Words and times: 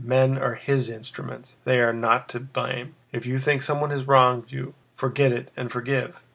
Men 0.03 0.35
are 0.39 0.55
His 0.55 0.89
instruments, 0.89 1.57
they 1.63 1.79
are 1.79 1.93
not 1.93 2.27
to 2.29 2.39
blame. 2.39 2.95
If 3.11 3.27
you 3.27 3.37
think 3.37 3.61
someone 3.61 3.91
has 3.91 4.07
wronged 4.07 4.45
you, 4.47 4.73
forget 4.95 5.31
it 5.31 5.51
and 5.55 5.71
forgive! 5.71 6.23